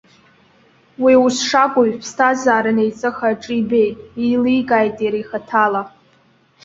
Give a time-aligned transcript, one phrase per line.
[1.03, 5.81] Уи ус шакәу иԥсҭазаара неиҵых аҿы ибеит, еиликааит иара ихаҭала.